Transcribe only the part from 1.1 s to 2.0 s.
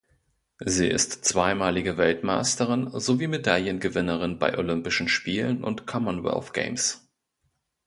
zweimalige